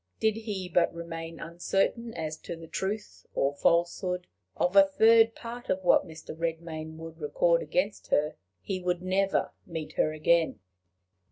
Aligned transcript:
Did 0.19 0.35
he 0.35 0.67
but 0.67 0.91
remain 0.95 1.39
uncertain 1.39 2.11
as 2.15 2.35
to 2.37 2.55
the 2.55 2.65
truth 2.65 3.27
or 3.35 3.53
falsehood 3.53 4.25
of 4.57 4.75
a 4.75 4.81
third 4.81 5.35
part 5.35 5.69
of 5.69 5.83
what 5.83 6.07
Mr. 6.07 6.35
Redmain 6.35 6.97
would 6.97 7.19
record 7.19 7.61
against 7.61 8.07
her, 8.07 8.33
he 8.63 8.81
would 8.81 9.03
never 9.03 9.51
meet 9.67 9.93
her 9.97 10.11
again! 10.11 10.59